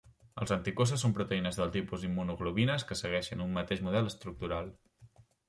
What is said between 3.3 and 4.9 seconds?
un mateix model estructural.